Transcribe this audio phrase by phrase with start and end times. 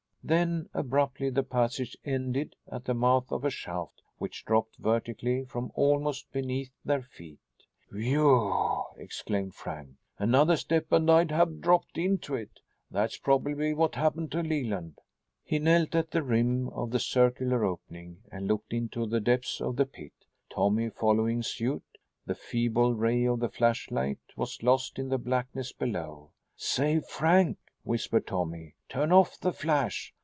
[0.23, 5.71] Then, abruptly, the passage ended at the mouth of a shaft, which dropped vertically from
[5.73, 7.39] almost beneath their feet.
[7.91, 9.95] "Whew!" exclaimed Frank.
[10.19, 12.59] "Another step and I'd have dropped into it.
[12.91, 14.99] That's probably what happened to Leland."
[15.43, 19.75] He knelt at the rim of the circular opening and looked into the depths of
[19.75, 20.13] the pit,
[20.51, 21.81] Tommy following suit.
[22.27, 26.29] The feeble ray of the flashlight was lost in the blackness below.
[26.55, 30.13] "Say, Frank," whispered Tommy, "turn off the flash.